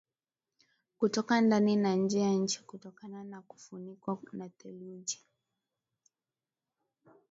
kutoka 0.97 1.41
ndani 1.41 1.75
na 1.75 1.93
nje 1.95 2.19
ya 2.19 2.33
nchi 2.33 2.63
kutokana 2.63 3.23
na 3.23 3.41
kufunikwa 3.41 4.19
na 4.31 4.49
theluji 4.49 5.19